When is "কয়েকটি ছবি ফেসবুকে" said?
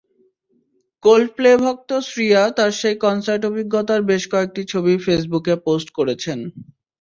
4.31-5.53